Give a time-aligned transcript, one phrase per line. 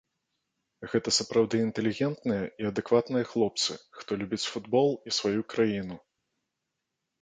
[0.93, 6.05] Гэта сапраўды інтэлігентныя і адэкватныя хлопцы, хто любіць футбол і сваю краіну.